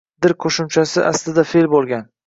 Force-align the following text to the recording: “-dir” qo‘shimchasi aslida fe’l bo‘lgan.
“-dir” 0.25 0.33
qo‘shimchasi 0.45 1.05
aslida 1.13 1.47
fe’l 1.55 1.71
bo‘lgan. 1.77 2.15